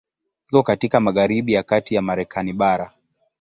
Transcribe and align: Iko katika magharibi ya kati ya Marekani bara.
Iko 0.47 0.63
katika 0.63 0.99
magharibi 0.99 1.53
ya 1.53 1.63
kati 1.63 1.95
ya 1.95 2.01
Marekani 2.01 2.53
bara. 2.53 2.91